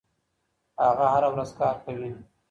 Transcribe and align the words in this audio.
هغه 0.83 1.05
هره 1.13 1.29
ورځ 1.33 1.49
کار 1.59 1.75
کوي. 1.83 2.11